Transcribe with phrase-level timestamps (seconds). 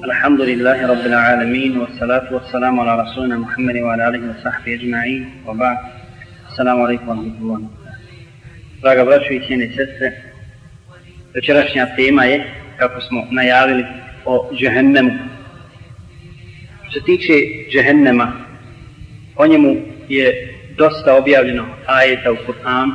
[0.00, 5.77] الحمد لله رب العالمين والصلاة والسلام على رسولنا محمد وعلى آله وصحبه أجمعين وبعد
[6.49, 7.61] السلام عليكم ورحمة الله
[8.81, 10.21] Draga braćo i cijene sestre,
[11.33, 12.45] večerašnja tema je,
[12.77, 13.85] kako smo najavili,
[14.25, 15.11] o džehennemu.
[16.89, 17.33] Što se tiče
[17.71, 18.31] džehennema,
[19.35, 19.75] o njemu
[20.09, 22.89] je dosta objavljeno ajeta u Kur'an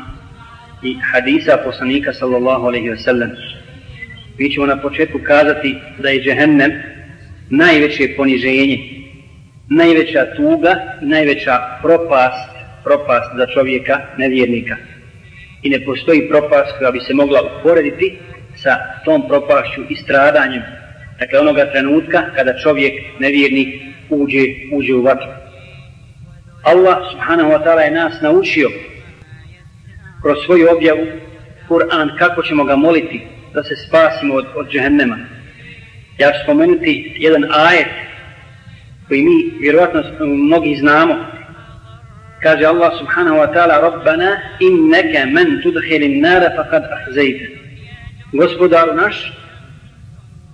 [0.83, 3.31] i hadisa poslanika sallallahu alaihi wa sallam.
[4.39, 6.73] Mi ćemo na početku kazati da je džehennem
[7.51, 8.79] najveće poniženje,
[9.69, 12.51] najveća tuga i najveća propast,
[12.85, 14.77] propast za čovjeka, nevjernika.
[15.63, 18.19] I ne postoji propast koja bi se mogla uporediti
[18.57, 20.63] sa tom propašću i stradanjem.
[21.19, 23.69] Dakle, onoga trenutka kada čovjek, nevjernik,
[24.11, 25.29] uđe, uđe u vatru.
[26.63, 28.71] Allah subhanahu wa ta'ala je nas naučio
[30.23, 31.07] kroz svoju objavu
[31.69, 33.21] Kur'an kako ćemo ga moliti
[33.55, 35.36] da se spasimo od, od džehennema.
[36.19, 37.89] Ja ću spomenuti jedan ajet
[39.09, 41.15] koji mi vjerojatno mnogi znamo.
[42.43, 47.47] Kaže Allah subhanahu wa ta'ala Rabbana inneke men tudhilin nara faqad ahzejte.
[48.33, 49.33] Gospodaru naš,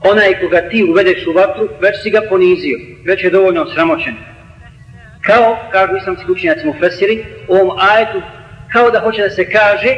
[0.01, 4.15] onaj koga ti uvedeš u vatru, već si ga ponizio, već je dovoljno sramoćen.
[5.21, 8.23] Kao, kažu islamski učenjaci mu fesiri, u ovom ajetu,
[8.73, 9.97] kao da hoće da se kaže,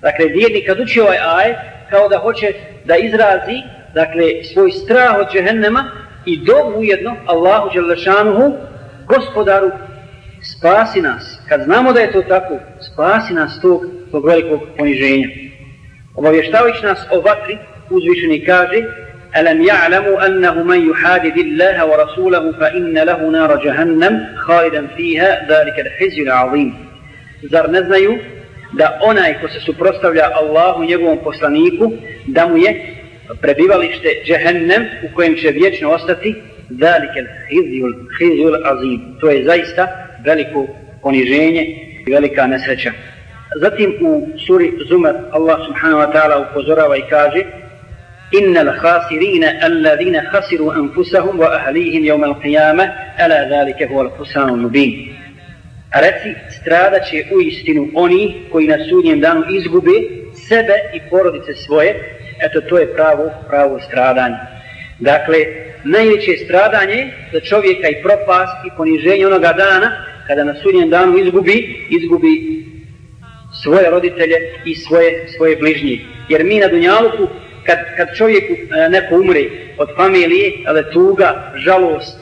[0.00, 1.56] dakle, vjernik kad uči ovaj ajet,
[1.90, 2.52] kao da hoće
[2.84, 3.62] da izrazi
[3.93, 5.91] dakle, svoj strah od džehennema
[6.25, 8.53] i dobu ujedno Allahu Đelešanuhu,
[9.07, 9.71] gospodaru,
[10.41, 11.39] spasi nas.
[11.49, 15.27] Kad znamo da je to tako, spasi nas tog, tog velikog poniženja.
[16.15, 17.57] Obavještavajući nas o vatri,
[17.89, 18.83] uzvišeni kaže,
[19.37, 26.21] ألم يعلموا أنه من يحادد الله ورسوله فإن له نار جهنم خالدا فيها ذلك الحزي
[26.21, 26.73] العظيم
[27.43, 28.17] زر نزنيو
[28.73, 31.91] da onaj ko se suprostavlja Allahu njegovom poslaniku
[32.27, 32.92] da mu je
[33.41, 36.35] prebivalište džehennem u kojem će vječno ostati
[36.69, 39.17] dalikel hizjul, hizjul azim.
[39.21, 39.87] To je zaista
[40.25, 40.67] veliko
[41.01, 41.63] poniženje
[42.07, 42.91] i velika nesreća.
[43.61, 47.43] Zatim u suri Zumar Allah subhanahu wa ta'ala upozorava i kaže
[48.33, 52.83] إن الخاسرين الذين خسروا أنفسهم وأهليهم يوم القيامة
[53.25, 55.15] ألا ذلك هو الخسران المبين
[55.91, 59.91] A reci, strada će u istinu oni koji na sudnjem danu izgube
[60.47, 64.36] sebe i porodice svoje, eto to je pravo, pravo stradanje.
[64.98, 65.38] Dakle,
[65.84, 69.90] najveće stradanje za čovjeka i propast i poniženje onoga dana,
[70.26, 72.64] kada na sudnjem danu izgubi, izgubi
[73.62, 75.98] svoje roditelje i svoje, svoje bližnje.
[76.28, 77.28] Jer mi na Dunjaluku,
[77.66, 79.44] kad, kad čovjek e, neko umre
[79.78, 82.18] od familije, ali tuga, žalost,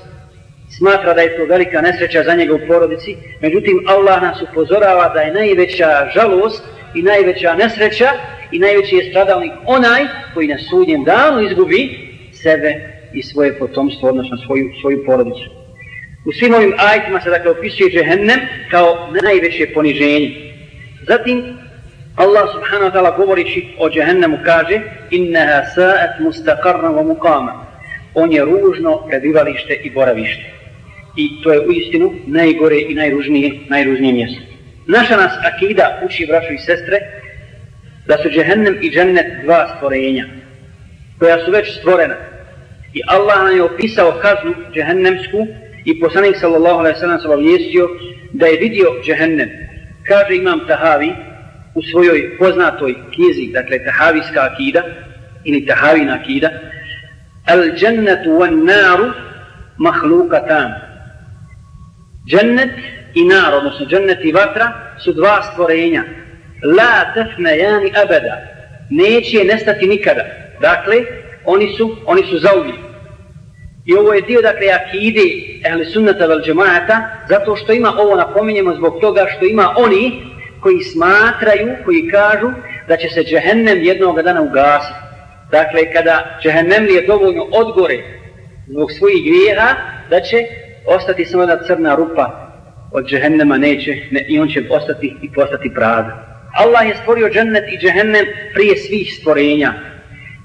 [0.78, 5.20] smatra da je to velika nesreća za njega u porodici, međutim Allah nas upozorava da
[5.20, 6.62] je najveća žalost
[6.94, 8.08] i najveća nesreća
[8.52, 10.02] i najveći je stradalnik onaj
[10.34, 15.50] koji na sudnjem danu izgubi sebe i svoje potomstvo, odnosno svoju, svoju porodicu.
[16.26, 20.52] U svim ovim ajtima se dakle opisuje džehennem kao najveće poniženje.
[21.08, 21.58] Zatim
[22.16, 24.80] Allah subhanahu wa ta'ala govorići o džehennemu kaže
[25.10, 27.52] innaha sa'at mustaqarna wa muqama
[28.14, 30.44] on je ružno prebivalište i boravište
[31.16, 34.51] i to je u istinu najgore i najružnije, najružnije mjesto.
[34.86, 36.98] Naša nas akida uči braćo i sestre
[38.06, 40.26] da su džehennem i džennet dva stvorenja
[41.18, 42.14] koja su već stvorena.
[42.94, 45.46] I Allah nam je opisao kaznu džehennemsku
[45.84, 47.88] i poslanik sallallahu alaihi sallam se obavijestio
[48.32, 49.50] da je vidio džehennem.
[50.06, 51.12] Kaže imam Tahavi
[51.74, 54.82] u svojoj poznatoj knjizi, dakle Tahavijska akida
[55.44, 56.50] ili Tahavina akida,
[57.46, 59.12] al džennetu wan naru
[59.76, 60.72] mahlukatan
[62.26, 62.70] Džennet
[63.14, 64.72] i nar, odnosno džennet i vatra,
[65.04, 66.02] su dva stvorenja.
[66.76, 68.36] La tefne jani abeda.
[68.90, 70.24] Neće nestati nikada.
[70.60, 70.96] Dakle,
[71.44, 72.76] oni su, oni su zauvijek.
[73.86, 75.22] I ovo je dio, dakle, akide
[75.64, 80.22] ehli sunnata vel džemata, zato što ima ovo napominjemo zbog toga što ima oni
[80.60, 82.50] koji smatraju, koji kažu
[82.88, 84.98] da će se džehennem jednog dana ugasiti.
[85.50, 87.98] Dakle, kada džehennem je dovoljno odgore
[88.66, 89.74] zbog svojih grijeha,
[90.10, 90.36] da će
[90.86, 92.41] ostati samo jedna crna rupa
[92.92, 96.12] od džehennema neće ne, i on će ostati i postati prazan.
[96.52, 99.72] Allah je stvorio džennet i džehennem prije svih stvorenja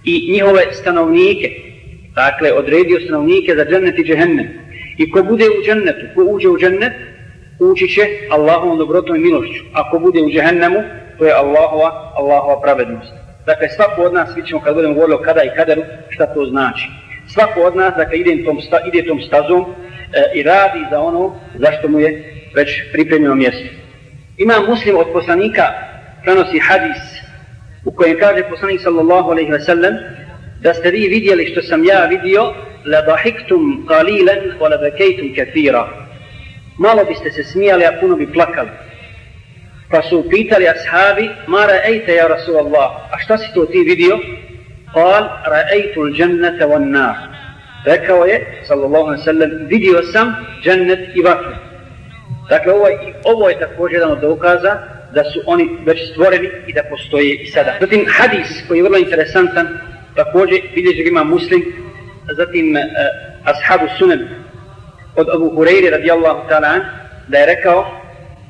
[0.03, 1.49] i njihove stanovnike.
[2.15, 4.47] Dakle, odredio stanovnike za džennet i džehennem.
[4.97, 6.93] I ko bude u džennetu, ko uđe u džennet,
[7.59, 9.63] ući će Allahovom dobrotom i milošću.
[9.73, 10.83] Ako bude u džehennemu,
[11.17, 13.13] to je Allahova, Allahova pravednost.
[13.45, 16.87] Dakle, svako od nas, vidimo kad budemo govorili o kada i kaderu, šta to znači.
[17.27, 19.65] Svako od nas, dakle, ide tom, sta, ide tom stazom,
[20.13, 23.67] e, i radi za ono zašto mu je već pripremljeno mjesto.
[24.37, 25.63] Ima muslim od poslanika
[26.23, 27.01] prenosi hadis
[27.85, 29.95] u kojem kaže poslanik sallallahu alaihi ve sellem
[30.61, 32.53] da ste vi vidjeli što sam ja vidio
[32.85, 36.07] لضحكتم قليلا ولبكيتم كثيرا
[36.79, 38.69] malo biste se smijali, a puno bi plakali.
[39.91, 44.19] Pa su pitali ashabi, ma ra'ejte ja Rasulallah, a šta si to ti vidio?
[44.93, 45.23] Kal,
[45.53, 47.15] ra'ejtu l'đennete van nar.
[47.85, 51.66] Rekao je, sallallahu alaihi sallam, vidio sam džennet i vatru.
[52.49, 52.85] Dakle, ovo,
[53.23, 54.77] ovo je također jedan od dokaza
[55.13, 57.73] da su oni već stvoreni i da postoje i sada.
[57.79, 59.67] Zatim, hadis koji je vrlo interesantan,
[60.15, 61.63] također bilježi ga ima muslim,
[62.35, 62.83] zatim eh,
[63.43, 64.27] ashabu sunan
[65.15, 66.79] od Abu Hureyri radijallahu ta'ala
[67.27, 67.85] da je rekao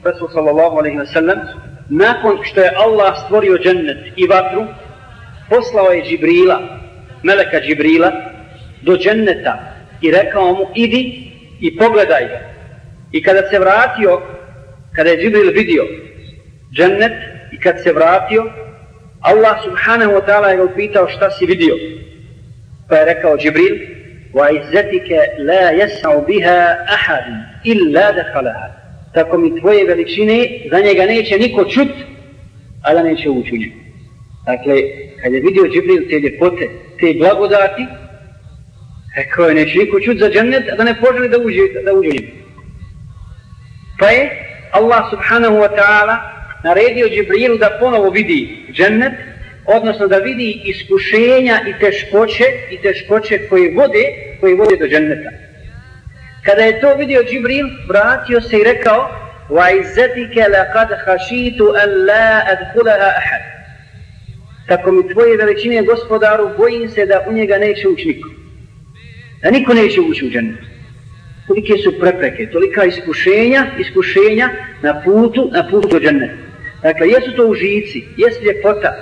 [0.04, 1.40] Rasul sallallahu alaihi wa sallam
[1.90, 4.66] nakon što je Allah stvorio džennet i vatru
[5.50, 6.60] poslao je Džibrila
[7.24, 8.12] meleka Džibrila
[8.82, 9.60] do dženneta
[10.02, 12.40] i rekao mu idi i pogledaj ga
[13.13, 14.21] i kada se vratio
[14.97, 15.85] kada je Džibril vidio
[16.73, 17.13] džennet
[17.53, 18.53] i kad se vratio
[19.21, 21.75] Allah subhanahu wa ta'ala je ga upitao šta si vidio
[22.89, 23.93] pa je rekao Džibril
[24.35, 27.25] وعزتك لا يسع بها أحد
[27.67, 28.83] إلا دخلها
[29.15, 31.89] tako mi tvoje veličine za njega neće niko čut
[32.83, 33.79] a da neće ući u njegu
[34.47, 34.75] dakle
[35.23, 36.69] kad je vidio Džibril te ljepote
[37.01, 37.87] te blagodati
[39.17, 42.09] rekao je neće niko čut za džennet a da ne poželi da uđe, da uđe
[42.09, 42.33] u njegu
[43.99, 44.31] pa je
[44.73, 46.17] Allah subhanahu wa ta'ala
[46.65, 49.13] naredio Džibrilu da ponovo vidi džennet
[49.67, 54.05] odnosno da vidi iskušenja i teškoće i teškoće koje vode,
[54.41, 55.31] koje vode do dženneta.
[56.45, 59.09] Kada je to vidio Džibril, vratio se i rekao
[59.51, 63.43] وَعِزَّتِكَ لَقَدْ خَشِيتُ أَنْ لَا أَدْخُلَهَا أَحَدْ
[64.69, 68.29] Tako mi tvoje veličine gospodaru, bojim se da u njega neće ući niko.
[69.43, 70.59] Da niko neće ući u džennet.
[71.48, 74.50] Tolike su prepreke, tolika iskušenja, iskušenja
[74.82, 76.34] na putu, na putu do dženneta.
[76.84, 78.94] Dakle, jesu to užici, jesu ljepota,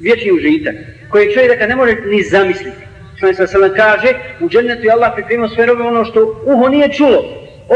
[0.00, 0.74] vječni užitak,
[1.08, 2.86] koji čovjek da ne može ni zamisliti.
[3.16, 4.08] Što se sam kaže,
[4.40, 7.22] u džennetu je Allah pripremio sve robe ono što uho nije čulo,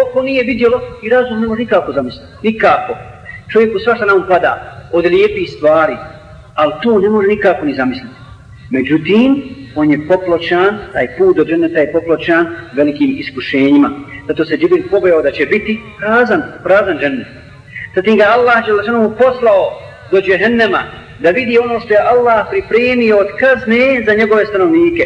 [0.02, 2.26] oko nije vidjelo i razum ne može nikako zamisliti.
[2.42, 2.96] Nikako.
[3.52, 5.96] Čovjeku svašta nam pada od lijepih stvari,
[6.54, 8.14] ali to ne može nikako ni zamisliti.
[8.70, 9.42] Međutim,
[9.74, 12.46] on je popločan, taj put do dženeta je popločan
[12.76, 13.90] velikim iskušenjima.
[14.28, 17.26] Zato se Džibril pobojao da će biti prazan, prazan džennet.
[17.94, 19.80] Zatim ga Allah je poslao
[20.10, 20.82] do džehennema,
[21.18, 25.04] da vidi ono što je Allah pripremio od kazne za njegove stanovnike.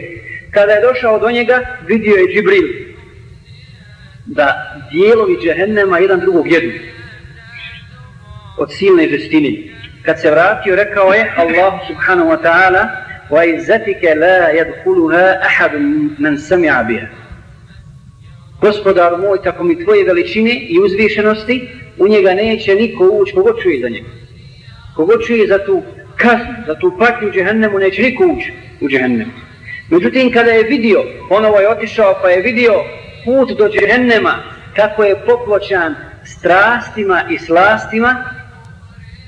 [0.50, 2.94] Kada je došao do njega, vidio je Džibril
[4.26, 6.70] da dijelovi džehennema jedan drugog jedu
[8.58, 9.50] od silne žestine.
[10.02, 16.36] Kad se vratio, rekao je Allah subhanahu wa ta'ala وعزتك لا la أحد من man
[16.36, 17.08] sami'a biha.
[18.60, 21.68] Gospodar moj, tako mi tvoje veličine i uzvišenosti,
[21.98, 24.08] u njega neće niko ući, kogo čuje za njega.
[24.96, 25.82] Kogo čuje za tu
[26.16, 29.30] kaznu, za tu patnju u džehennemu neće niko ući u džehennemu.
[29.90, 32.72] Međutim, kada je vidio, ponovo je otišao pa je vidio
[33.24, 34.34] put do džehennema,
[34.76, 35.94] kako je popločan
[36.24, 38.24] strastima i slastima,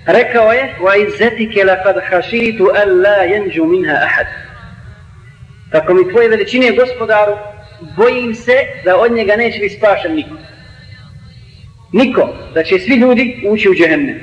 [0.07, 4.27] rekao je, wa izzetike la kad hašitu an la jenđu minha ahad.
[5.73, 7.37] Tako mi tvoje veličine gospodaru,
[7.97, 10.37] bojim se da od njega neće biti spašen niko.
[11.93, 14.21] Niko, da će svi ljudi ući u džehennem.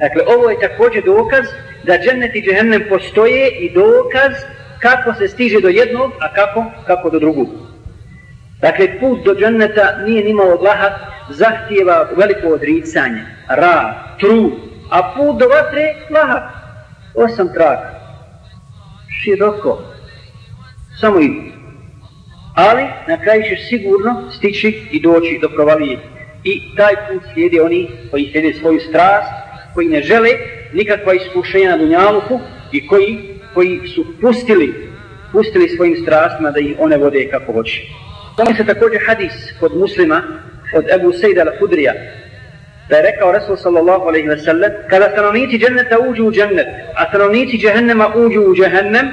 [0.00, 1.46] Dakle, ovo je također dokaz
[1.84, 4.32] da džennet i džehennem postoje i dokaz
[4.78, 7.48] kako se stiže do jednog, a kako, kako do drugog.
[8.60, 10.92] Dakle, put do dženneta nije nimalo lahak,
[11.30, 14.52] zahtijeva veliko odricanje, ra, trud,
[14.90, 16.42] a put do vatre lahak,
[17.14, 17.90] osam traka,
[19.08, 19.78] široko,
[21.00, 21.50] samo idu.
[22.54, 25.98] Ali na kraju ćeš sigurno stići i doći do provalije.
[26.44, 29.32] I taj put slijede oni koji slijede svoju strast,
[29.74, 30.30] koji ne žele
[30.72, 32.40] nikakva iskušenja na dunjaluku
[32.72, 34.90] i koji, koji su pustili,
[35.32, 37.82] pustili svojim strastima da ih one vode kako hoće.
[38.36, 40.22] Tome se također hadis kod muslima,
[40.76, 41.92] od Ebu Sejda al-Hudrija,
[42.90, 46.66] da je rekao Rasul sallallahu alaihi ve sellem, kada stanovnici dženneta uđu u džennet,
[46.96, 49.06] a stanovnici džehennema uđu u džehennem,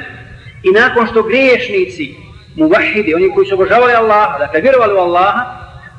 [0.63, 2.15] i nakon što griješnici,
[2.55, 5.41] muvahidi, oni koji su obožavali Allaha, dakle vjerovali u Allaha,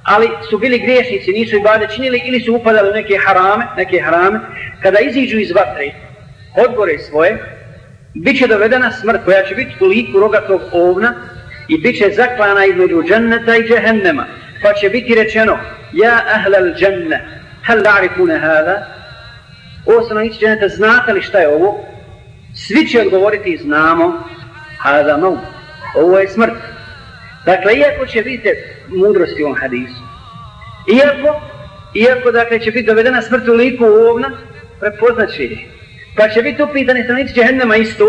[0.05, 4.01] ali su bili griješnici, nisu i bade činili ili su upadali u neke harame, neke
[4.01, 4.41] harame,
[4.83, 5.91] kada iziđu iz vatre,
[6.67, 7.39] odgore svoje,
[8.15, 11.15] bit će dovedena smrt koja će biti u liku rogatog ovna
[11.69, 14.27] i bit će zaklana između dženneta i džehennema,
[14.63, 15.59] pa će biti rečeno,
[15.93, 18.87] ja ahlal dženne, hal la'rifune hada,
[19.87, 21.85] ovo stanovnici dženneta, znate li šta je ovo?
[22.55, 24.25] Svi će odgovoriti, znamo,
[24.79, 25.39] hada mau,
[25.95, 26.53] ovo je smrt.
[27.47, 28.51] Dakle, iako će vidite
[28.89, 30.03] mudrosti u ovom hadisu,
[30.93, 31.41] iako,
[31.95, 34.31] iako dakle, će biti dovedena smrt u liku ovna,
[34.81, 35.59] prepoznat će je.
[36.17, 38.05] Pa će biti upitani stranici džehennema isto,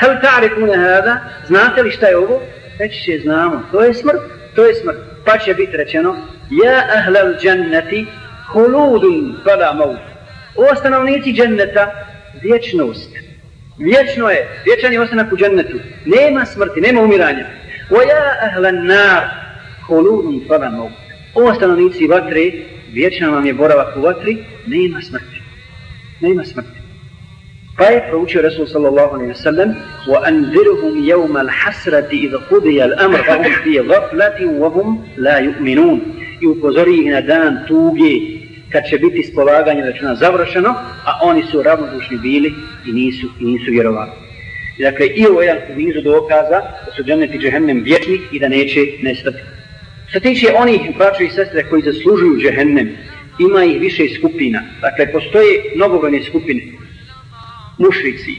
[0.00, 2.40] hel ta'rifune hada, znate li šta je ovo?
[2.78, 4.20] reći će znamo, to je smrt,
[4.54, 4.96] to je smrt.
[5.24, 6.16] Pa će biti rečeno,
[6.64, 8.06] ja ahlal džannati
[8.53, 9.99] huludun fala maut.
[10.55, 11.91] O stanovnici dženneta,
[12.41, 13.11] vječnost.
[13.77, 15.77] Vječno je, vječan je ostanak u džennetu.
[16.05, 17.45] Nema smrti, nema umiranja.
[17.89, 19.23] O ja ahlan nar
[19.87, 20.91] huludun fala maut.
[21.35, 22.51] O stanovnici vatre,
[22.93, 24.37] vječan vam je boravak u vatri,
[24.67, 25.41] nema smrti.
[26.19, 26.81] Nema smrti.
[27.77, 29.69] Pa je proučio Resul sallallahu alaihi wa sallam
[30.07, 34.87] وَأَنْذِرُهُمْ يَوْمَ الْحَسْرَةِ إِذْ قُضِيَ الْأَمْرَ فَهُمْ فِي غَفْلَةٍ وَهُمْ
[35.17, 35.99] لَا يُؤْمِنُونَ
[36.41, 38.34] I upozori ih na dan tuge
[38.72, 42.54] kad će biti spolaganje računa završeno, a oni su ravnodušni bili
[42.86, 44.10] i nisu, i nisu vjerovali.
[44.78, 48.48] Dakle, i ovo je jedan u nizu dokaza da su dženneti džehennem vječni i da
[48.48, 49.38] neće nestati.
[50.08, 52.96] Što tiče onih braća i sestre koji zaslužuju džehennem,
[53.38, 54.62] ima ih više skupina.
[54.80, 56.62] Dakle, postoje mnogobrojne skupine
[57.78, 58.34] mušrici,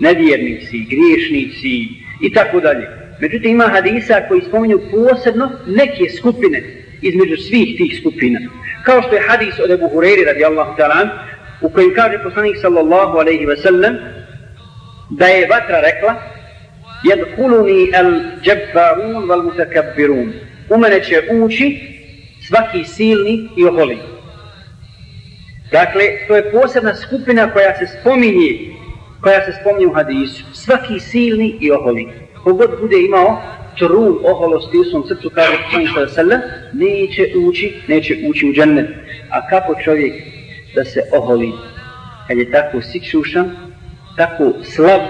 [0.00, 1.88] nevjernici, griješnici
[2.22, 2.86] i tako dalje.
[3.20, 8.40] Međutim, ima hadisa koji spominju posebno neke skupine između svih tih skupina.
[8.84, 11.08] Kao što je hadis od Ebu Hureyri radijallahu ta'ala
[11.60, 13.96] u kojem kaže poslanik sallallahu alaihi ve sellem
[15.10, 16.14] da je vatra rekla
[17.10, 18.10] jedhuluni al
[18.44, 20.32] džabbarun val mutakabbirun
[20.70, 21.80] u mene će ući
[22.48, 23.98] svaki silni i oholi.
[25.72, 28.50] Dakle, to je posebna skupina koja se spominje,
[29.20, 30.44] koja se spominje u hadisu.
[30.52, 32.08] Svaki silni i oholi.
[32.44, 33.42] Kogod bude imao
[33.78, 36.40] trun oholosti u svom srcu, kaže Poslani sada sallam,
[36.72, 38.86] neće ući, neće ući u džennet.
[39.30, 40.14] A kako čovjek
[40.74, 41.52] da se oholi,
[42.28, 43.56] kad je tako sičušan,
[44.16, 45.00] tako slab,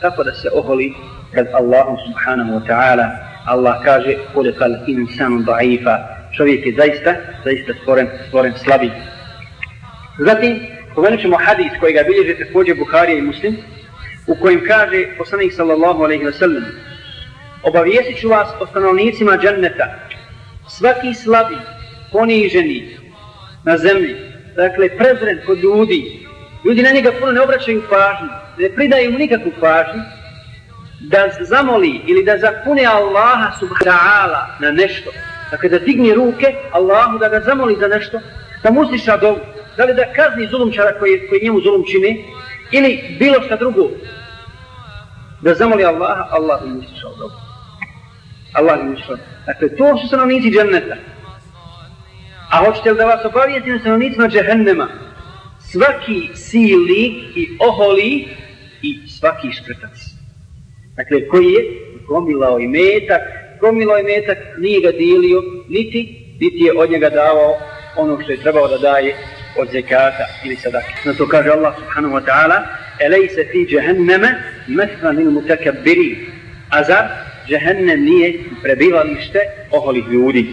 [0.00, 0.92] kako da se oholi
[1.34, 3.06] kad Allahom subhanahu wa ta'ala
[3.46, 5.96] Allah kaže, kule kal insanu da'ifa,
[6.36, 8.90] čovjek je zaista, zaista stvoren, stvoren slabi.
[10.18, 10.60] Zatim,
[10.94, 13.56] pomenut ćemo hadis koji ga bilježe također Buharija i Muslim,
[14.26, 16.64] u kojem kaže poslanik sallallahu alaihi wa sallam,
[17.62, 19.86] obavijestit ću vas o stanovnicima dženneta,
[20.68, 21.56] svaki slabi,
[22.12, 22.96] poniženi
[23.64, 24.16] na zemlji,
[24.56, 26.26] dakle prezren kod ljudi,
[26.64, 30.02] ljudi na njega puno ne obraćaju pažnju, ne pridaju mu nikakvu pažnju,
[31.00, 35.10] da zamoli ili da zapune Allaha subhanahu na nešto,
[35.50, 38.20] dakle da digne ruke Allahu da ga zamoli za nešto,
[38.62, 39.38] da mu usliša dovu,
[39.76, 42.24] da li da kazni zulumčara koji, koji njemu zulum čini,
[42.72, 43.90] ili bilo šta drugo,
[45.40, 47.45] da zamoli Allaha, Allah mu usliša dovu.
[48.58, 49.16] Allah im ušao.
[49.46, 50.96] Dakle, to su stanovnici dženneta.
[52.50, 54.88] A hoćete li da vas obavijeti na stanovnicima džehennema?
[55.60, 57.02] Svaki sili
[57.34, 58.28] i oholi
[58.82, 59.96] i svaki škrtac.
[60.96, 61.62] Dakle, koji je
[62.08, 63.22] gomilao i metak,
[63.60, 66.00] gomilao i metak, nije ga dilio, niti,
[66.40, 67.58] niti je od njega davao
[67.96, 69.16] ono što je trebao da daje
[69.58, 70.94] od zekata ili sadake.
[71.04, 72.62] Na to kaže Allah subhanahu wa ta'ala
[73.00, 74.28] Elejse fi džehenneme
[74.66, 76.28] methva lil mutakabbiri
[76.70, 79.38] A zar džehennem nije prebivalište
[79.70, 80.46] oholih ljudi.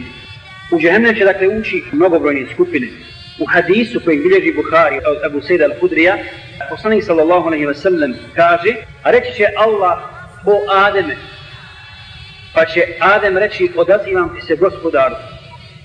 [0.72, 2.88] U džehennem će dakle ući mnogobrojne skupine.
[3.40, 6.18] U hadisu koji bilježi Bukhari od Abu Sejda al-Hudrija
[6.70, 10.00] poslanik sallallahu alaihi wa sallam kaže a reći će Allah
[10.46, 11.16] o Ademe
[12.54, 15.16] pa će Adem reći odazivam ti se gospodaru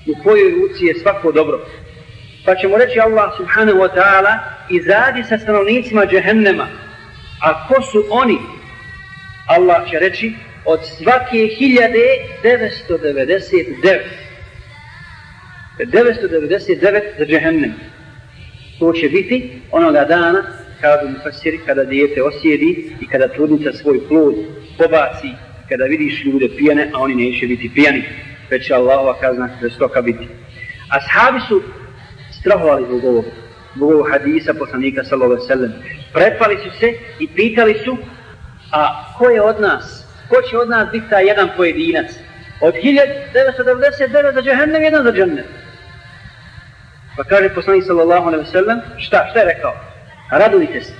[0.07, 1.65] u kojoj ruci je svako dobro
[2.45, 4.33] pa će mu reći Allah subhanahu wa ta'ala
[4.69, 6.67] izađi sa stanovnicima džehennema.
[7.41, 8.37] A ko su oni?
[9.47, 10.33] Allah će reći
[10.69, 13.99] od svake 1999.
[15.79, 17.73] 999 za džehennem.
[18.79, 20.43] To će biti onoga dana
[20.81, 24.35] kada mu fasiri, kada dijete osjedi i kada trudnica svoj plod
[24.77, 25.27] pobaci,
[25.69, 28.03] kada vidiš ljude pijane, a oni neće biti pijani,
[28.49, 30.27] već će Allahova kazna žestoka biti.
[30.89, 31.61] Ashabi su
[32.39, 33.25] strahovali zbog ovog,
[33.75, 35.73] zbog ovog hadisa poslanika sallallahu sallam.
[36.13, 37.97] Prepali su se i pitali su,
[38.71, 39.98] a ko je od nas,
[40.29, 42.11] ko će od nas biti taj jedan pojedinac?
[42.61, 45.45] Od 1999 za džehennem, jedan za džennet.
[47.17, 49.73] Pa kaže poslanik sallallahu alaihi sallam, šta, šta je rekao?
[50.31, 50.93] Radujte se.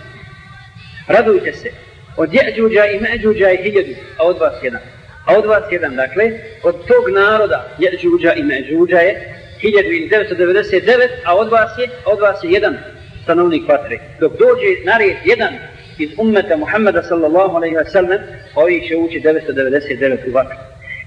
[1.07, 1.69] Radujte se.
[2.17, 4.81] Od jeđuđa i međuđa je hiljadu, a od vas jedan.
[5.25, 6.31] A od vas jedan, dakle,
[6.63, 12.51] od tog naroda jeđuđa i međuđa je 1999, a od vas je, od vas je
[12.51, 12.77] jedan
[13.23, 13.99] stanovnik vatre.
[14.19, 15.53] Dok dođe na red jedan
[15.99, 18.19] iz ummeta Muhammeda sallallahu alaihi wa sallam,
[18.55, 20.57] ovi će ući 999 u vatru.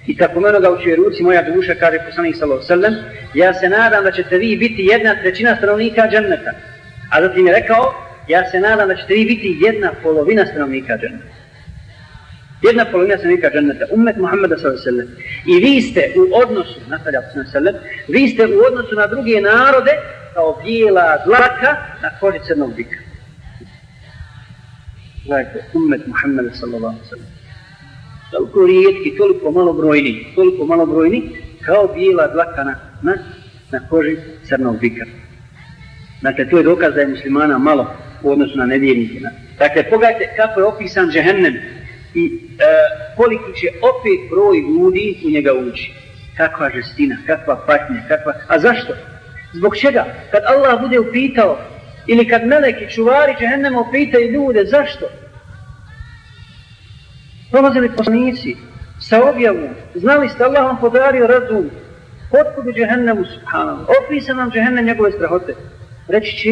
[0.07, 2.95] I tako meno ga uči ruci moja duša, kaže poslanik sallallahu alaihi wa sallam,
[3.35, 6.53] ja se nadam da ćete vi biti jedna trećina stanovnika dženneta.
[7.11, 7.95] A zatim je rekao,
[8.29, 11.43] ja se nadam da ćete vi biti jedna polovina stanovnika dženneta
[12.63, 15.07] jedna polovina stanovnika dženneta, ummet Muhammeda s.a.v.
[15.47, 17.21] I vi ste u odnosu, nastavlja
[17.53, 17.73] s.a.v.
[18.09, 19.93] Vi ste u odnosu na druge narode
[20.35, 21.71] kao bijela dlaka
[22.03, 23.12] na koži crnog bika.
[25.25, 27.17] Gledajte, umet Muhammeda s.a.v.
[28.31, 31.23] toliko rijetki, toliko malobrojni, toliko malobrojni,
[31.67, 33.15] kao bijela dlaka na, na,
[33.73, 34.17] na koži
[34.49, 35.05] crnog bika.
[36.23, 37.87] Dakle, to je dokaz da je muslimana malo
[38.23, 39.21] u odnosu na nevjernike.
[39.59, 41.55] Dakle, pogledajte kako je opisan džehennem
[42.15, 42.25] i
[42.59, 42.65] e,
[43.17, 45.93] koliki će opet broj ljudi u njega ući.
[46.37, 48.33] Kakva žestina, kakva patnja, kakva...
[48.49, 48.93] A zašto?
[49.53, 50.05] Zbog čega?
[50.31, 51.59] Kad Allah bude upitao,
[52.07, 55.07] ili kad meleki čuvari džehennema upitaju ljude, zašto?
[57.51, 58.57] Prolazili poslanici
[59.01, 61.71] sa objavom, znali ste Allah vam podario razum,
[62.31, 65.55] otkud u džehennemu, subhanahu, opisa nam džehennem njegove strahote.
[66.09, 66.51] Reći će,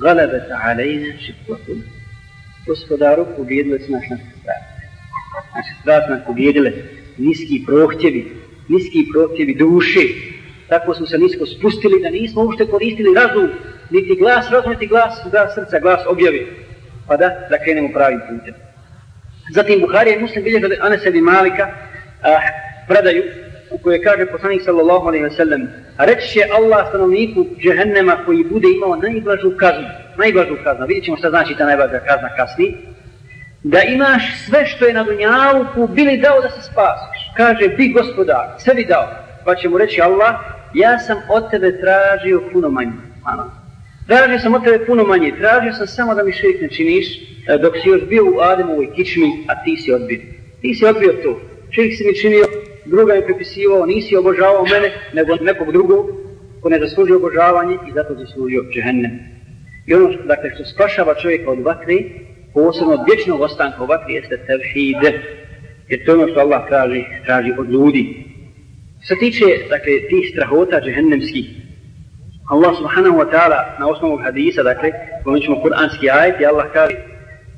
[0.00, 1.82] galebeta alejne šikvatum,
[2.66, 4.82] gospodaru, pobjedile su naš naše strasti.
[5.56, 6.72] Naše strasti nas pobjedile,
[7.18, 8.36] niski prohtjevi,
[8.68, 10.00] niski prohtjevi duše,
[10.68, 13.48] tako smo se nisko spustili da nismo uopšte koristili razum,
[13.90, 16.46] niti glas razum, niti glas, glas srca, glas objavi,
[17.06, 18.54] pa da, da krenemo pravim putem.
[19.54, 21.68] Zatim Buharija i Muslim bilježe da Anasa bi Malika
[22.22, 22.38] a,
[22.88, 23.22] predaju
[23.70, 28.68] u kojoj kaže poslanik sallallahu alaihi wa sallam reći će Allah stanovniku džehennema koji bude
[28.76, 29.88] imao najblažu kaznu.
[30.16, 32.76] Najblažu kaznu, vidjet ćemo šta znači ta najblaža kazna kasni
[33.62, 37.30] da imaš sve što je na dunjalu bili dao da se spasiš?
[37.36, 39.08] Kaže bi gospodar, sve bi dao.
[39.44, 40.34] Pa će mu reći Allah
[40.74, 42.92] ja sam od tebe tražio puno manje
[43.24, 43.50] ano.
[44.06, 47.58] tražio sam od tebe puno manje tražio sam samo da mi šerik ne činiš e,
[47.58, 50.18] dok si još bio u Ademovoj kičmi a ti si odbio
[50.60, 52.44] ti si odbio to šerik si mi činio
[52.88, 56.10] druga je prepisivao, nisi obožavao mene, nego nekog drugog,
[56.62, 59.18] ko ne zasluži obožavanje i zato zaslužio džehennem.
[59.86, 61.96] I ono, što, dakle, što spašava čovjeka od vatre,
[62.54, 64.96] posebno od vječnog ostanka u vatri, jeste tevhid.
[65.88, 68.24] Jer to je ono što Allah traži, traži od ljudi.
[69.02, 71.46] se tiče dakle, tih strahota džehennemskih,
[72.50, 74.90] Allah subhanahu wa ta'ala na osnovu hadisa, dakle,
[75.24, 76.96] kojom ćemo kur'anski ajet, i Allah kaže,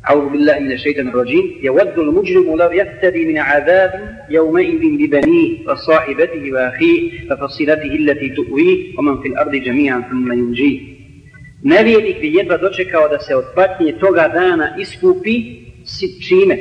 [0.08, 7.32] أعوذ بالله من الشيطان الرجيم يود المجرم لو يفتدي من عذاب يومئذ ببنيه وصاحبته وأخيه
[7.32, 10.80] وفصيلته التي تؤويه ومن في الأرض جميعا ثم ينجيه
[11.64, 16.58] نبيتك بيدبا دوشكا ودا سيوت باتني توغا دانا إسكوبي سيبشيمة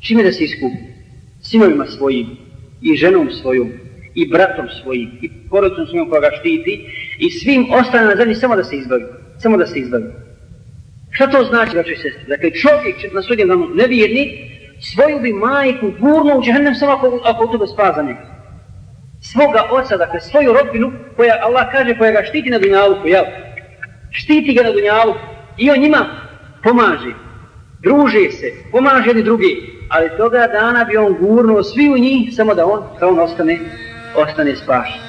[0.00, 0.78] شيمة دا سيسكوبي
[1.42, 1.86] سيمة ما
[2.82, 3.72] i ženom svojom
[4.14, 6.86] i bratom svojim i porodicom svojom koja ga štiti
[7.18, 9.04] i svim ostalim na zemlji samo da se izbavi.
[9.38, 10.04] Samo da se izbavi.
[11.10, 12.24] Šta to znači, braćo i sestri?
[12.28, 14.28] Dakle, čovjek će na sudjem danu nevjernik,
[14.80, 18.32] svoju bi majku gurno u džahnem samo ako, ako to spa za njega.
[19.20, 23.24] Svoga oca, dakle, svoju rodbinu, koja Allah kaže, koja ga štiti na dunjaluku, jel?
[24.10, 25.18] Štiti ga na dunjaluku
[25.58, 26.06] i on njima
[26.62, 27.12] pomaže,
[27.82, 29.52] druže se, pomaže jedni drugi,
[29.88, 33.58] ali toga dana bi on gurnuo svi u njih, samo da on, da on ostane,
[34.16, 35.00] ostane spašen.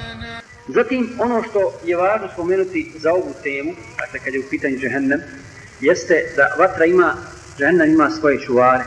[0.68, 5.20] Zatim, ono što je važno spomenuti za ovu temu, dakle, kad je u pitanju džehennem,
[5.80, 7.14] jeste da vatra ima,
[7.58, 8.84] džehennem ima svoje čuvare.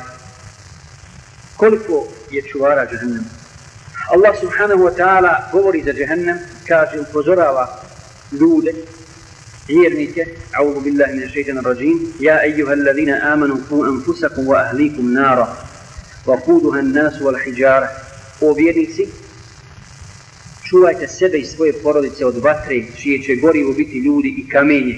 [1.58, 3.26] Koliko je čuvara džehennem?
[4.15, 7.67] Allah subhanahu wa ta'ala govori za džehennem, kaže, upozorava
[8.32, 8.73] ljude,
[9.67, 10.25] vjernike,
[10.60, 15.47] a'udhu billahi min shaytan rajim, ja ejuha alladhina amanu ku anfusakum wa ahlikum nara,
[16.25, 17.89] wa kuduha an-nas wal hijara.
[18.41, 19.08] O vjernici,
[20.69, 24.95] čuvajte sebe i svoje porodice od vatre, čije će gorivo biti ljudi i kamenje,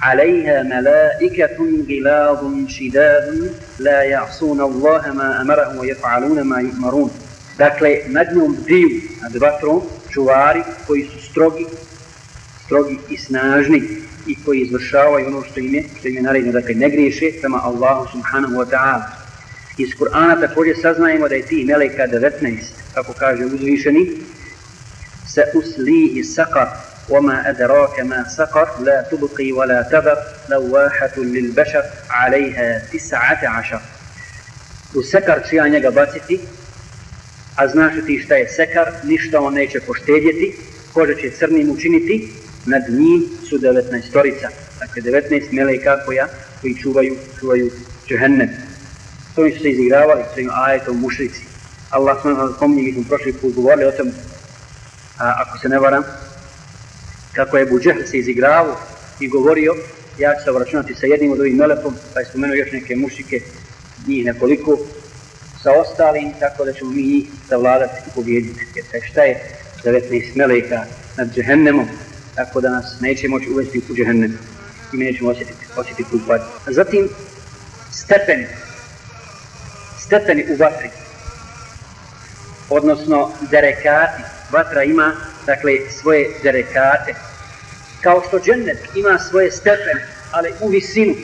[0.00, 1.56] عليها ملائكة
[1.88, 7.10] غلاظ شداد لا يعصون الله ما أمرهم ويفعلون ما يؤمرون
[7.58, 8.88] Dakle, nad njom bdiju,
[9.22, 11.66] nad vatrom, čuvari koji su strogi,
[12.67, 13.83] strogi i snažni
[14.27, 17.61] i koji izvršavaju ono što im je, što im je naredno, dakle, ne griješe prema
[17.63, 19.03] Allahu subhanahu wa ta'ala.
[19.77, 22.57] Iz Kur'ana također saznajemo da je ti meleka 19,
[22.93, 24.11] kako kaže uzvišeni,
[25.27, 26.67] se uslihi sakar,
[27.09, 30.17] وما أدراك ما سقر لا تبقي ولا تذر
[30.49, 33.79] لواحة للبشر عليها تسعة عشر
[34.95, 36.39] u sekar ću ja njega baciti,
[37.55, 40.55] a znaš ti šta je sekar, ništa on neće poštedjeti,
[40.93, 42.29] kože će crnim učiniti,
[42.68, 44.48] nad njim su 19 storica,
[44.80, 46.26] dakle 19 meleka koja,
[46.60, 47.70] koji čuvaju, čuvaju
[48.08, 48.48] džehennem.
[49.34, 51.40] To mi su se izigravali s ovim ajetom mušrici.
[51.90, 54.08] Allah sam nam spominje, mi smo prošli put govorili o tom,
[55.18, 56.02] a, ako se ne varam,
[57.32, 58.76] kako je Buđehl se izigravao
[59.20, 59.74] i govorio,
[60.18, 63.40] ja ću se obračunati sa jednim od ovih melekom, pa je spomenuo još neke mušike,
[64.06, 64.78] njih nekoliko,
[65.62, 68.66] sa ostalim, tako da ćemo mi njih savladati i pobjediti.
[68.74, 69.40] Jer šta je
[69.84, 70.84] 19 meleka
[71.16, 71.88] nad džehennemom,
[72.38, 74.38] tako da nas neće moći uvesti u džehennem
[74.92, 76.74] i mi nećemo osjetiti, osjetiti u vatri.
[76.74, 77.08] Zatim,
[77.92, 78.46] stepeni,
[79.98, 80.90] stepeni u vatri,
[82.70, 84.22] odnosno derekati,
[84.52, 85.12] vatra ima
[85.46, 87.14] dakle svoje derekate
[88.02, 91.14] kao što džennet ima svoje stepene ali u visinu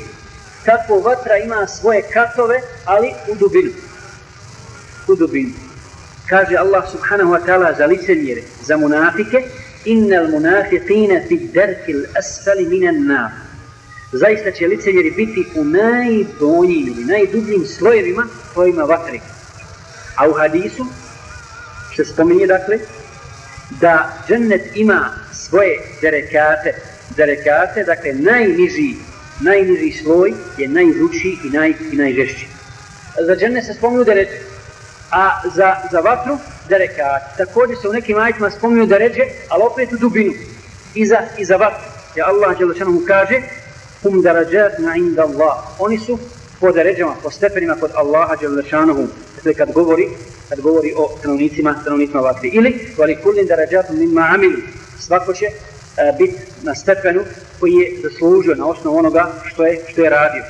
[0.65, 3.71] tako vatra ima svoje katove, ali u dubinu.
[5.09, 5.53] U dubinu.
[6.29, 9.43] Kaže Allah subhanahu wa ta'ala za licemjere, za munafike,
[9.85, 13.31] innal munafiqina fi derkil asfali minan nar.
[14.13, 19.19] Zaista će licemjeri biti u najdonjim ili najdubljim slojevima svojima vatre.
[20.17, 20.87] A u hadisu
[21.97, 22.79] se spominje dakle
[23.81, 26.75] da džennet ima svoje derekate,
[27.17, 28.95] derekate, dakle najniži,
[29.41, 32.47] najniži sloj je najvrući i, naj, i najžešći.
[33.27, 34.39] Za džennet se spominju dereče,
[35.11, 37.45] a za, za vatru derekate.
[37.45, 40.33] Također se u nekim ajitima spominju dereče, ali opet u dubinu.
[40.95, 41.85] I za, i za vatru.
[42.17, 43.43] Ja Allah Đelešanu mu kaže,
[44.03, 45.57] hum darajat na inda Allah.
[45.79, 46.19] Oni su
[46.61, 49.09] po deređama, po stepenima kod Allaha Đelešanu.
[49.37, 50.09] Dakle, kad govori,
[50.49, 52.49] kad govori o stanovnicima, stanovnicima vatri.
[52.49, 54.61] Ili, vali kullin darajat mimma amilu.
[55.01, 57.21] Svako će e, uh, biti na stepenu
[57.61, 60.45] koji je zaslužio na osnovu onoga što je, što je radio.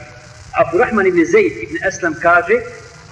[0.61, 2.61] Abdurrahman ibn Zaid ibn Eslam kaže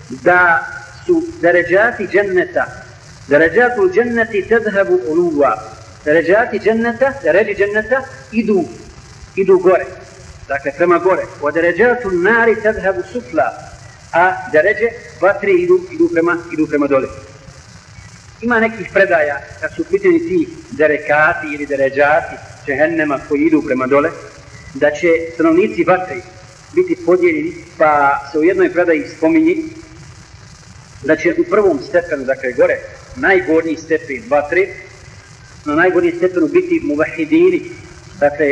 [0.08, 0.66] da
[1.06, 2.66] su deređati dženneta,
[3.28, 5.62] deređatu dženneti tedhabu uluva,
[6.04, 8.64] deređati dženneta, deređi dženneta idu,
[9.36, 9.86] idu gore,
[10.48, 13.72] dakle prema gore, o deređatu nari tedhabu sufla,
[14.12, 17.08] a daraje vatri idu, idu, prema, idu prema dole.
[18.42, 24.10] Ima nekih predaja kad su pitani ti derekati ili deređati džehennema koji idu prema dole,
[24.74, 26.22] da će stanovnici vatri
[26.72, 29.64] biti podijeljeni, pa se u jednoj predaji spominji
[31.02, 32.78] da će u prvom stepenu, dakle gore,
[33.16, 34.66] najgorniji stepen vatre,
[35.64, 37.62] na najgorniji stepenu biti muvahidini,
[38.20, 38.46] dakle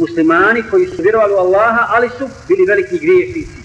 [0.00, 3.58] muslimani koji su vjerovali u Allaha, ali su bili veliki griješnici.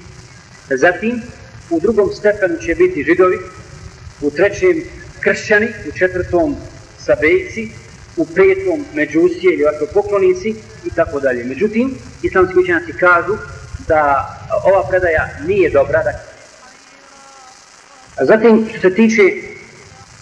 [0.69, 1.21] Zatim,
[1.69, 3.38] u drugom stepenu će biti židovi,
[4.21, 4.84] u trećem
[5.19, 6.55] kršćani, u četvrtom
[6.97, 7.69] sabejci,
[8.17, 10.49] u petom međusije ili ovako poklonici
[10.86, 11.43] i tako dalje.
[11.43, 13.38] Međutim, islamski učenjaci kažu
[13.88, 14.01] da
[14.65, 16.29] ova predaja nije dobra, da
[18.19, 19.21] A zatim, što se tiče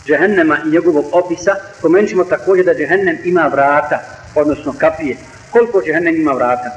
[0.05, 3.99] džehennema i njegovog opisa, spomenut ćemo također da džehennem ima vrata,
[4.36, 5.17] odnosno kapije.
[5.51, 6.69] Koliko džehennem ima vrata?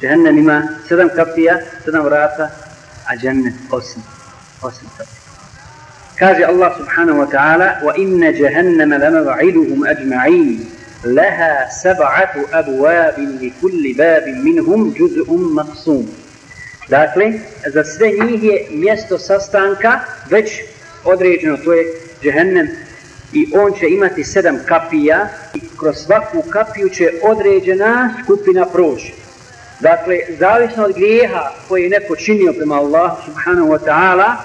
[0.00, 2.50] Džehennem ima sedam kapija, sedam vrata,
[3.06, 4.02] a džennet osam.
[4.62, 5.16] Osam kapija.
[6.18, 10.70] Kaže Allah subhanahu wa ta'ala وَإِنَّ جَهَنَّمَ لَمَوْعِدُهُمْ أَجْمَعِينَ
[11.04, 16.25] لَهَا سَبْعَةُ أَبْوَابٍ لِكُلِّ بَابٍ مِنْهُمْ جُزْءٌ مَقْسُومٌ
[16.88, 17.32] Dakle,
[17.72, 20.62] za sve njih je mjesto sastanka već
[21.04, 21.84] određeno, to je
[22.22, 22.68] džehennem
[23.32, 29.12] i on će imati sedam kapija i kroz svaku kapiju će određena skupina proći.
[29.80, 34.36] Dakle, zavisno od grijeha koje je neko činio prema Allahu subhanahu wa ta'ala,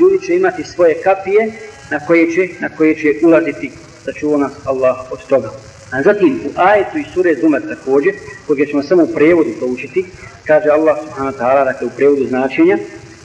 [0.00, 1.52] ljudi će imati svoje kapije
[1.90, 3.70] na koje će, na koje će ulaziti
[4.06, 5.50] da čuva nas Allah od toga.
[5.90, 8.14] A zatim u ajetu i sure Zumer također,
[8.46, 10.04] koje ćemo samo u prevodu proučiti,
[10.46, 12.78] kaže Allah subhanahu wa ta'ala, dakle u prevodu značenja,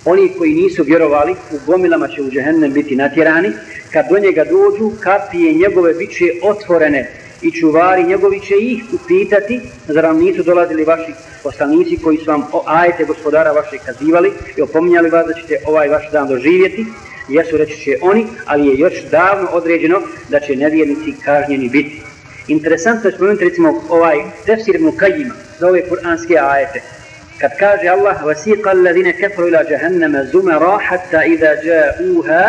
[0.06, 3.52] oni koji nisu vjerovali, u gomilama će u džehennem biti natjerani,
[3.94, 9.62] kad do njega dođu, kapije njegove bit će otvorene i čuvari njegovi će ih upitati,
[9.88, 14.62] zar vam nisu dolazili vaši poslanici koji su vam o ajete gospodara vaše kazivali i
[14.62, 16.86] opominjali vas da ćete ovaj vaš dan doživjeti,
[17.30, 22.02] jesu reći će oni, ali je još davno određeno da će nevjernici kažnjeni biti.
[22.48, 27.01] Interesantno je spomenuti recimo ovaj tefsir Mukajima za ove kuranske ajete.
[27.42, 32.44] Kad kaže Allah وَسِيقَ الَّذِينَ كَفْرُوا إِلَى جَهَنَّمَ زُمَرَا حَتَّى إِذَا جَاءُوهَا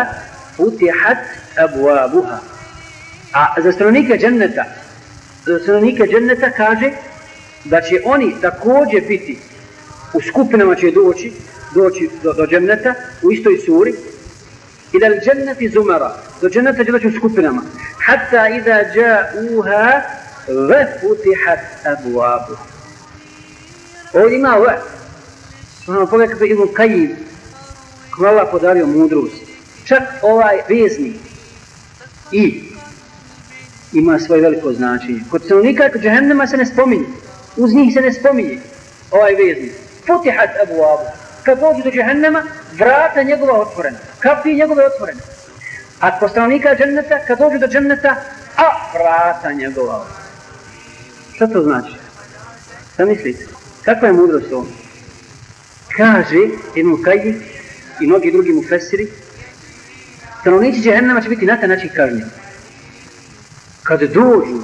[0.56, 1.22] فُتِحَتْ
[1.58, 2.38] أَبْوَابُهَا
[3.32, 4.64] A za stanovnike dženneta,
[5.46, 6.90] za stanovnike dženneta kaže
[7.64, 9.38] da će oni također biti
[10.14, 11.32] u skupinama će doći,
[11.74, 13.94] doći do, do dženneta u istoj suri
[14.92, 17.62] ila al-jannati zumara do dženneta će doći u skupinama
[18.06, 20.00] hatta idha ja'uha
[20.48, 22.71] wa futihat abwabuha
[24.12, 24.78] Ovdje ima ove,
[25.86, 27.16] Ono, pogledaj kako Ibn Kajim,
[28.10, 29.42] kako Allah podario mudrost.
[29.84, 31.14] Čak ovaj vezni
[32.32, 32.62] i
[33.92, 35.20] ima svoje veliko značenje.
[35.30, 37.06] Kod stanovnika kod džahennema se ne spominje.
[37.56, 38.58] Uz njih se ne spominje
[39.10, 39.72] ovaj vezni.
[40.06, 41.10] Futihat Abu Abu.
[41.42, 42.42] Kad dođu do džahennema,
[42.78, 43.98] vrata njegova otvorena.
[44.18, 45.20] Kapi njegove otvorene.
[46.00, 48.16] A kod stanovnika dženneta, kad dođu do dženneta,
[48.56, 50.22] a vrata njegova otvorena.
[51.34, 51.92] Šta to znači?
[52.94, 53.51] Šta mislite?
[53.84, 54.66] Kakva je mudrost ovo?
[55.96, 57.40] Kaže Ibn Kajdi
[58.00, 59.08] i mnogi drugi mu fesiri,
[60.40, 62.30] stanovnici džehennama će biti na taj način kažnjeni.
[63.82, 64.62] Kad dođu,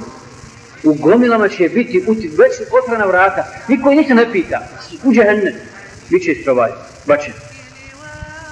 [0.83, 2.03] u gomilama će biti
[2.37, 4.67] već otvorena vrata, niko ništa ne pita,
[5.03, 5.53] u džehennem,
[6.09, 6.71] bit će istrovaj,
[7.05, 7.31] bače.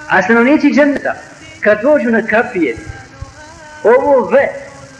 [0.08, 1.14] A stanovnici dženneta,
[1.60, 2.76] kad dođu na kapije,
[3.84, 4.48] ovo ve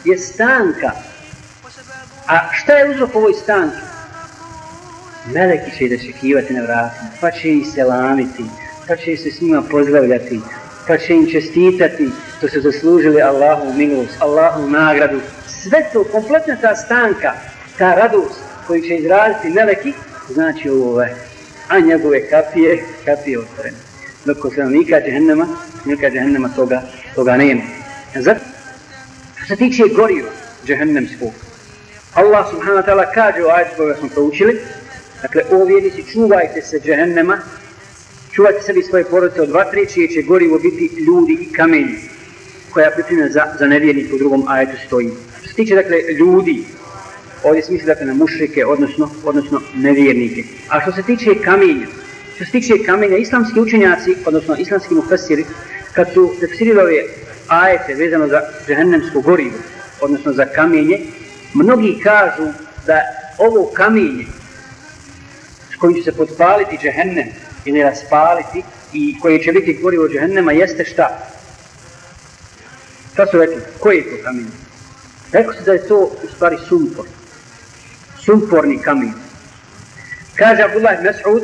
[0.05, 0.91] je stanka.
[2.27, 3.77] A šta je uzrok ovoj stanki?
[5.35, 8.45] Meleki će dočekivati na vratima, pa će ih selamiti,
[8.89, 10.41] pa će se s njima pozdravljati,
[10.87, 15.21] pa će im čestitati što su zaslužili Allahu milost, Allahu nagradu.
[15.47, 17.33] Sve to, kompletna ta stanka,
[17.79, 19.93] ta radost koju će izraziti meleki,
[20.29, 21.17] znači ovo je,
[21.69, 23.77] a njegove kapije, kapije otvorene.
[24.25, 25.47] Dok ko sam nikad džehennema,
[25.85, 26.83] nikad džehennema toga,
[27.15, 27.63] toga nema.
[28.15, 28.41] Zato,
[29.37, 30.31] što se tiče goriva
[30.67, 31.33] džehennemskog,
[32.15, 34.61] Allah subhanahu wa ta'ala kaže u ajetu koga smo proučili,
[35.23, 37.39] dakle, o vjernici, čuvajte se džehennema,
[38.33, 41.99] čuvajte sebi svoje porodice od vatre, čije će gorivo biti ljudi i kamenje,
[42.71, 45.11] koja pripremljena za, za nevjernik u drugom ajetu stoji.
[45.41, 46.65] Što se tiče, dakle, ljudi,
[47.45, 50.45] ovdje se misli, dakle, na mušrike, odnosno, odnosno nevjernike.
[50.69, 51.87] A što se tiče kamenja,
[52.35, 55.45] što se tiče kamenja, islamski učenjaci, odnosno islamski mufesiri,
[55.93, 57.05] kad su tefsirirali
[57.49, 59.57] ajete vezano za džehennemsko gorivo,
[60.01, 61.01] odnosno za kamenje,
[61.55, 62.53] mnogi kažu
[62.87, 63.01] da
[63.39, 64.27] ovo kamenje
[65.79, 67.29] koji će se podpaliti džehennem
[67.65, 68.63] ili raspaliti
[68.93, 71.19] i koji će biti gorivo džehennema jeste šta?
[73.13, 73.57] Šta su rekli?
[73.81, 74.47] Koji je to kamen?
[75.33, 77.05] Rekao se da je to u stvari sumpor.
[78.25, 79.13] Sumporni kamen.
[80.37, 81.43] Kaže Abdullah Mas'ud,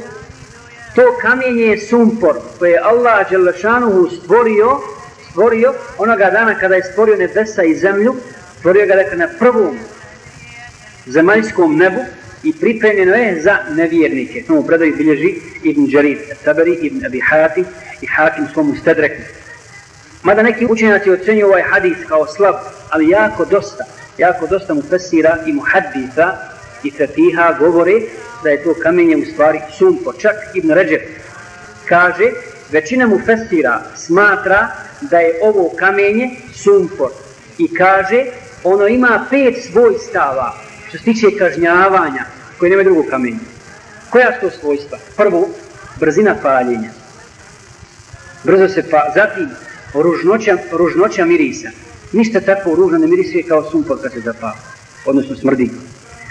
[0.94, 4.80] to kamenje je sumpor koje je Allah Đelešanuhu stvorio,
[5.30, 8.14] stvorio onoga dana kada je stvorio nebesa i zemlju,
[8.58, 9.78] stvorio ga dakle na prvom
[11.06, 12.00] zemaljskom nebu
[12.44, 14.42] i pripremljeno je za nevjernike.
[14.46, 17.64] To mu predaju bilježi Ibn Đarid, Tabari, Ibn Abi Hati
[18.00, 19.22] i Hakim svom Stedreku.
[20.22, 22.54] Mada neki učenjaci ocenju ovaj hadis kao slab,
[22.90, 23.84] ali jako dosta,
[24.18, 26.36] jako dosta mu fesira i mu hadisa
[26.84, 27.92] i fetiha govore
[28.42, 30.12] da je to kamenje u stvari sumpo.
[30.12, 31.00] Čak Ibn Ređer
[31.88, 32.30] kaže,
[32.70, 34.68] većina mu fesira smatra
[35.00, 37.10] da je ovo kamenje sumpor
[37.58, 38.24] i kaže
[38.64, 40.63] ono ima pet svojstava
[40.94, 42.24] što se tiče kažnjavanja
[42.58, 43.38] koje nema drugog kamenja.
[44.10, 44.98] Koja su to svojstva?
[45.16, 45.48] Prvo,
[46.00, 46.90] brzina paljenja.
[48.44, 49.48] Brzo se pa, zatim,
[49.94, 51.68] ružnoća, ružnoća mirisa.
[52.12, 54.56] Ništa tako ružno ne mirisuje kao sumpor kad se zapala,
[55.06, 55.70] odnosno smrdi.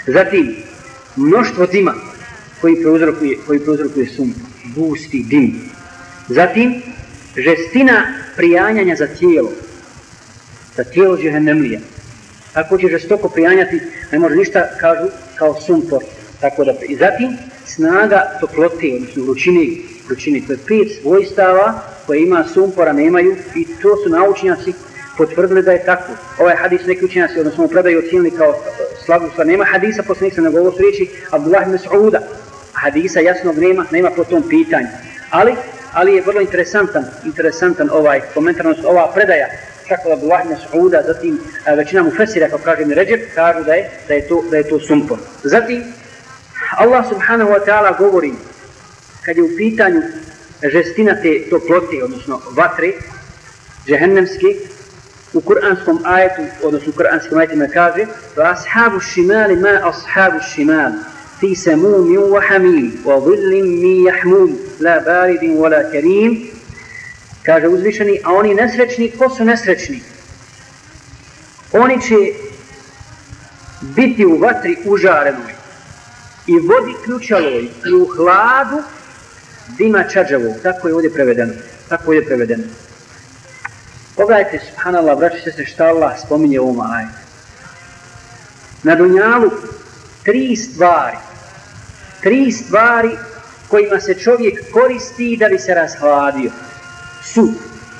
[0.06, 0.56] Zatim,
[1.16, 1.94] mnoštvo dima
[2.60, 4.42] koji prouzrokuje, koji prouzrokuje sumpor,
[4.76, 5.60] gusti dim.
[6.28, 6.82] Zatim,
[7.36, 9.52] žestina prijanjanja za tijelo,
[10.76, 11.80] za tijelo džehennemlija.
[12.54, 13.80] Ako će žestoko prijanjati,
[14.12, 16.02] ne može ništa, kažu, kao sumpor.
[16.40, 19.66] Tako da, I zatim, snaga toplote, odnosno vrućine,
[20.06, 24.72] vrućine, to je pet svojstava koje ima sumpora, nemaju, i to su naučnjaci
[25.16, 26.12] potvrdili da je tako.
[26.38, 28.54] Ovaj hadis neki učenjaci, odnosno mu predaju ocijenili kao e,
[29.04, 29.46] slagu stvar.
[29.46, 31.88] Nema hadisa posle nego ovo su riječi Abdullah Mas'uda.
[31.90, 32.18] Sa'uda.
[32.72, 34.86] Hadisa jasnog nema, nema po tom pitanju.
[35.30, 35.54] Ali,
[35.92, 39.46] ali je vrlo interesantan, interesantan ovaj komentar, odnosno ova predaja
[39.88, 41.38] tako da Abdullah ibn Sa'uda, zatim
[41.76, 44.68] većina mu fesira, kao kaže mi Ređep, kažu da je, da je, to, da je
[44.68, 45.18] to sumpor.
[45.42, 45.84] Zatim,
[46.78, 48.32] Allah subhanahu wa ta'ala govori,
[49.24, 50.02] kad je u pitanju
[50.72, 52.92] žestina te toplote, odnosno vatre,
[53.86, 54.46] džehennemske,
[55.34, 60.92] u kuranskom ajetu, odnosno u kuranskom ajetima kaže وَأَصْحَابُ الشِّمَالِ مَا أَصْحَابُ الشِّمَالِ
[61.40, 66.53] فِي سَمُومٍ وَحَمِيمٍ وَظِلٍ wa يَحْمُومٍ لَا بَارِدٍ وَلَا كَرِيمٍ
[67.46, 70.02] kaže uzvišeni, a oni nesrećni, ko su nesrećni?
[71.72, 72.14] Oni će
[73.80, 75.52] biti u vatri užarenoj
[76.46, 78.82] i vodi ključaloj i u hladu
[79.78, 80.54] dima čađavog.
[80.62, 81.52] Tako je ovdje prevedeno.
[81.88, 82.64] Tako je prevedeno.
[84.16, 87.18] Pogledajte, subhanallah, braći se šta Allah spominje u ovom ajetu.
[88.82, 89.50] Na dunjalu
[90.24, 91.16] tri stvari,
[92.20, 93.10] tri stvari
[93.68, 96.50] kojima se čovjek koristi da bi se rashladio.
[97.24, 97.52] Su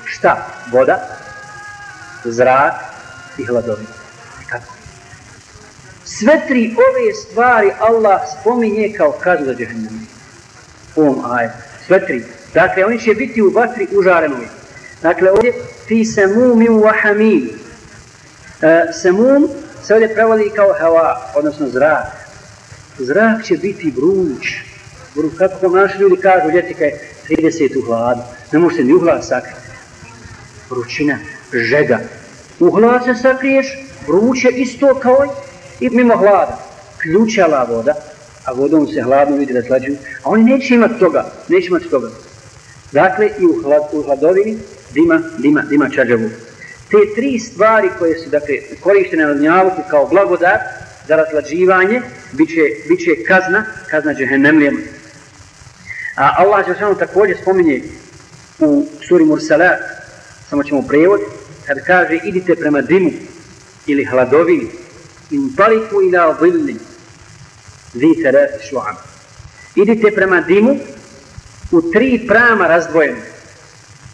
[0.05, 0.47] šta?
[0.71, 1.17] Voda,
[2.23, 2.73] zrak
[3.37, 3.89] i hladovina.
[4.49, 4.73] Kako?
[6.03, 10.07] Sve tri ove stvari Allah spominje kao kaznu za džehennem.
[10.95, 11.53] U ovom ajetu.
[11.87, 12.23] Sve tri.
[12.53, 14.47] Dakle, oni će biti u vatri užarenoj.
[15.01, 15.53] Dakle, ovdje
[15.87, 17.49] fi semumi wa hamim.
[18.61, 19.49] E, semum
[19.83, 22.05] se ovdje prevodi kao hava, odnosno zrak.
[22.99, 24.47] Zrak će biti vruć.
[25.15, 26.91] Vruć, kako naši ljudi kažu, ljeti kaj
[27.29, 28.21] 30 u hladu.
[28.51, 29.59] Ne može se ni u hlad sakriti.
[30.69, 31.17] Vrućina,
[31.53, 31.99] žega.
[32.59, 33.67] U hlad se sakriješ,
[34.07, 35.25] vruće isto kao
[35.79, 36.59] i mimo hlada.
[37.01, 37.93] Ključala voda,
[38.45, 42.09] a vodom se hladno vidi da slađuju, a oni neće imati toga, neće imati toga.
[42.91, 44.57] Dakle, i u, hlad, u hladovini
[44.93, 46.29] dima, dima, dima čađavu.
[46.91, 50.61] Te tri stvari koje su dakle, korištene na dnjavuku kao blagodat
[51.07, 54.79] za razlađivanje, bit će, bit će kazna, kazna džehennemlijama.
[56.15, 57.83] A Allah je samo također spominje
[58.59, 59.79] u suri Mursalat,
[60.49, 61.19] samo ćemo prevod,
[61.65, 63.11] kad kaže idite prema dimu
[63.87, 64.67] ili hladovini,
[65.31, 66.75] in paliku ila dhilli,
[67.93, 68.95] vi terati šu'am.
[69.75, 70.77] idite prema dimu
[71.71, 73.21] u tri prama razdvojene,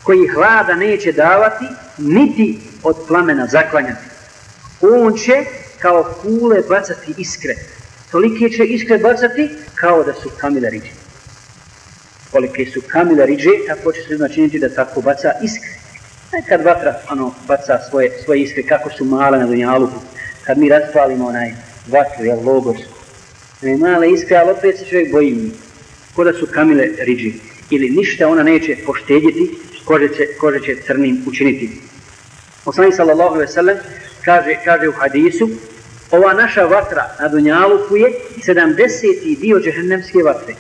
[0.04, 1.66] koji hlada neće davati,
[1.98, 4.06] niti od plamena zaklanjati.
[4.82, 5.46] On će
[5.80, 7.56] kao kule bacati iskre.
[8.12, 11.01] Tolike će iskre bacati kao da su kamile riđe.
[12.32, 15.70] Kolike su kamile riđe, tako će se značiniti da tako baca iskre.
[16.34, 20.00] Aj kad vatra ono, baca svoje, svoje iskre, kako su male na dunjaluku,
[20.46, 21.52] kad mi raspalimo onaj
[21.88, 22.94] vatru, jel, logorsku,
[23.62, 25.52] ne male iskre, ali opet se čovjek boji mi.
[26.16, 27.32] Ko da su kamile riđe.
[27.70, 29.52] Ili ništa ona neće poštedjeti,
[29.86, 31.82] kože će, kože će crnim učiniti.
[32.66, 33.78] Osani sallallahu alaihi sellem
[34.26, 35.50] kaže, kaže u hadisu,
[36.12, 38.14] ova naša vatra na Dunjaluku je
[38.46, 39.40] 70.
[39.40, 40.56] dio džehennemske vatre.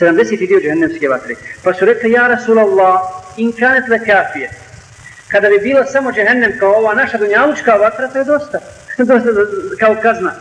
[0.00, 0.46] 70.
[0.48, 1.34] dio džehennemske vatre.
[1.62, 3.00] Pa su rekli, ja Rasulallah,
[3.36, 4.50] in kanet le kafije.
[5.30, 8.58] Kada bi bila samo džehennem kao ova naša Dunjalučka vatra, to je dosta.
[8.98, 9.28] dosta
[9.78, 10.34] kao kazna.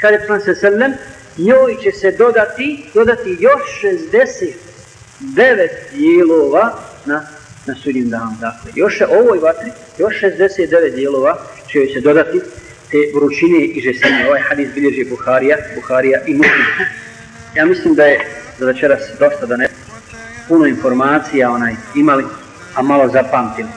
[0.00, 0.92] Kada je se sallam,
[1.38, 3.62] njoj će se dodati, dodati još
[5.20, 6.74] 69 dijelova
[7.04, 7.26] na,
[7.66, 8.36] na sudnjem danu.
[8.40, 11.38] Dakle, još ovoj vatri, još 69 dijelova
[11.70, 12.40] će joj se dodati
[12.90, 14.26] te vrućine i žestine.
[14.28, 16.64] Ovaj hadis bilježi Buharija, Buharija i Muslim.
[17.54, 18.20] Ja mislim da je
[18.58, 19.68] za večeras dosta da ne
[20.48, 22.24] puno informacija onaj imali,
[22.74, 23.68] a malo zapamtili.